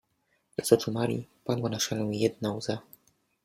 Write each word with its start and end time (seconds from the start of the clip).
Z 0.63 0.73
oczu 0.73 0.91
Marii 0.91 1.27
padła 1.45 1.69
na 1.69 1.79
szalę 1.79 2.05
jedna 2.11 2.53
łza. 2.53 2.77